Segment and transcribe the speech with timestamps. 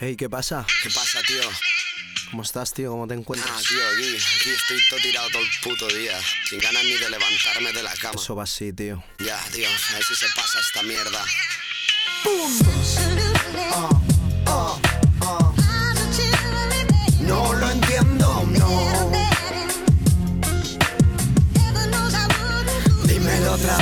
[0.00, 0.64] Hey, ¿qué pasa?
[0.82, 1.42] ¿Qué pasa, tío?
[2.30, 2.90] ¿Cómo estás, tío?
[2.90, 3.50] ¿Cómo te encuentras?
[3.52, 6.20] Ah, tío, aquí, aquí estoy todo tirado todo el puto día.
[6.48, 8.14] Sin ganas ni de levantarme de la cama.
[8.14, 9.02] Eso va así, tío.
[9.18, 11.24] Ya, tío, a ver si se pasa esta mierda.
[13.70, 13.87] No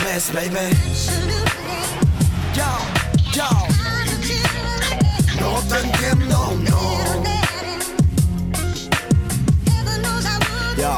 [0.07, 0.71] Vez, baby.
[2.55, 2.71] Yo,
[3.33, 3.49] yo.
[5.41, 7.25] No te entiendo, no.
[10.77, 10.97] Yo,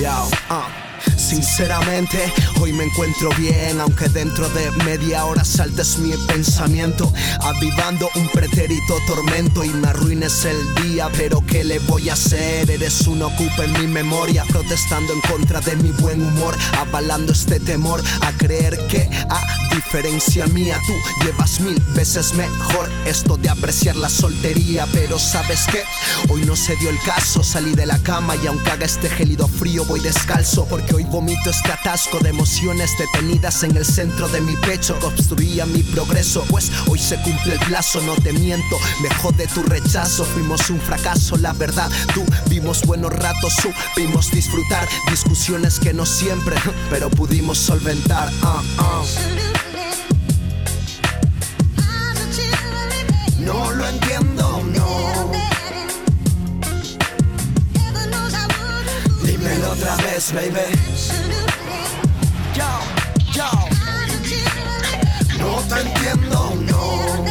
[0.00, 0.87] yo, ah.
[1.28, 8.30] Sinceramente, hoy me encuentro bien, aunque dentro de media hora saltes mi pensamiento, avivando un
[8.30, 11.10] pretérito tormento y me arruines el día.
[11.18, 12.70] Pero ¿qué le voy a hacer?
[12.70, 17.60] Eres un ocupa en mi memoria, protestando en contra de mi buen humor, avalando este
[17.60, 19.42] temor a creer que, a
[19.74, 20.94] diferencia mía, tú
[21.26, 24.86] llevas mil veces mejor esto de apreciar la soltería.
[24.94, 25.82] Pero ¿sabes qué?
[26.32, 29.46] Hoy no se dio el caso, salí de la cama y aunque haga este gélido
[29.46, 34.40] frío, voy descalzo porque hoy vomito este atasco de emociones detenidas en el centro de
[34.40, 36.44] mi pecho obstruía mi progreso.
[36.48, 40.24] Pues hoy se cumple el plazo, no te miento, me jode tu rechazo.
[40.24, 41.90] Fuimos un fracaso, la verdad.
[42.14, 46.54] Tú vimos buenos ratos, supimos disfrutar discusiones que no siempre,
[46.90, 48.30] pero pudimos solventar.
[48.42, 49.47] Ah, ah.
[60.18, 60.74] Vez, baby.
[62.52, 62.70] Yo,
[63.32, 63.50] yo.
[65.38, 67.24] No te entiendo, no.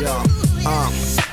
[0.00, 0.22] Yo,
[0.64, 0.88] ah,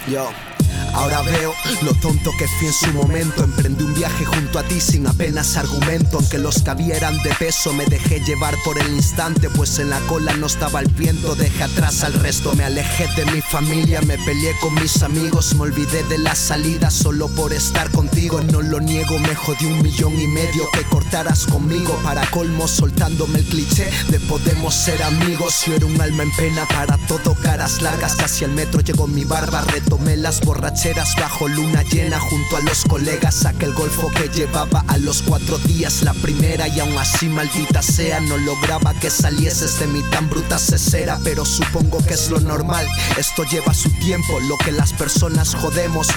[0.10, 0.51] yo.
[0.94, 3.44] Ahora veo lo tonto que fui en su momento.
[3.44, 6.18] Emprendí un viaje junto a ti sin apenas argumento.
[6.18, 9.50] Aunque los que había de peso, me dejé llevar por el instante.
[9.50, 11.36] Pues en la cola no estaba el viento.
[11.36, 14.02] Dejé atrás al resto, me alejé de mi familia.
[14.02, 18.42] Me peleé con mis amigos, me olvidé de la salida solo por estar contigo.
[18.42, 21.98] No lo niego, me jodí un millón y medio que cortaras conmigo.
[22.04, 25.64] Para colmo, soltándome el cliché de podemos ser amigos.
[25.66, 28.16] Yo era un alma en pena para todo, caras largas.
[28.16, 30.40] Casi al metro llegó mi barba, retomé las
[30.82, 33.36] borracheras bajo luna llena junto a los colegas.
[33.36, 37.82] Saqué el golfo que llevaba a los cuatro días la primera y aún así maldita
[37.82, 41.20] sea no lograba que salieses de mi tan bruta cesera.
[41.24, 42.88] Pero supongo que es lo normal,
[43.18, 44.40] esto lleva su tiempo.
[44.42, 46.08] Lo que las personas jodemos,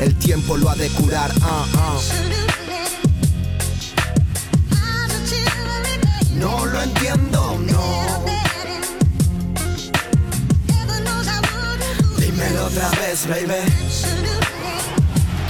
[0.00, 1.32] el tiempo lo ha de curar.
[1.42, 2.31] ah, ah.
[13.12, 13.60] Dímelo otra vez, baby.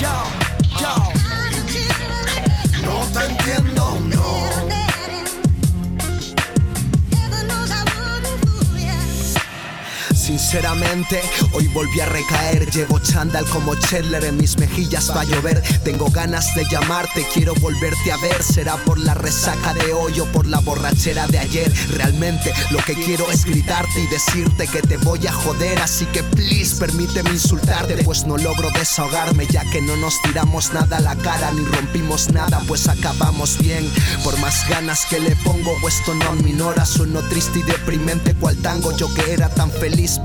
[0.01, 0.15] Yo,
[0.81, 0.95] yo.
[2.83, 3.82] No te entiendo,
[10.53, 12.71] Sinceramente, hoy volví a recaer.
[12.71, 15.63] Llevo chándal como Chandler en mis mejillas va a llover.
[15.83, 18.43] Tengo ganas de llamarte, quiero volverte a ver.
[18.43, 21.73] Será por la resaca de hoy o por la borrachera de ayer.
[21.93, 25.79] Realmente lo que quiero es gritarte y decirte que te voy a joder.
[25.79, 28.05] Así que please, permíteme insultarte.
[28.05, 32.29] Pues no logro desahogarme, ya que no nos tiramos nada a la cara ni rompimos
[32.31, 32.61] nada.
[32.69, 33.91] Pues acabamos bien.
[34.23, 36.85] Por más ganas que le pongo, esto no aminora.
[36.85, 38.95] Sueno triste y deprimente, cual tango.
[38.99, 40.19] Yo que era tan feliz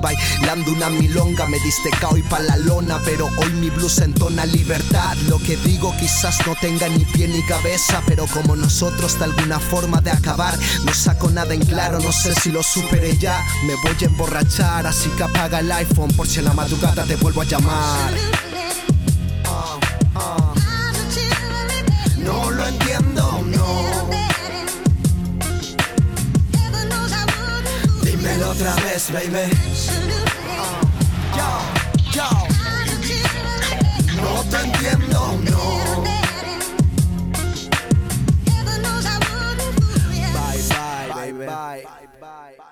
[0.47, 1.45] bailando una milonga.
[1.47, 5.17] Me diste cao y pa' la lona, pero hoy mi blues entona libertad.
[5.27, 9.59] Lo que digo quizás no tenga ni pie ni cabeza, pero como nosotros de alguna
[9.59, 13.43] forma de acabar, no saco nada en claro, no sé si lo superé ya.
[13.65, 17.15] Me voy a emborrachar, así que apaga el iPhone por si en la madrugada te
[17.17, 18.13] vuelvo a llamar.
[22.17, 24.09] No lo entiendo, no.
[28.01, 30.06] Dímelo otra vez, baby.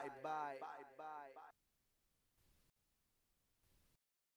[0.06, 0.75] Bye, bye,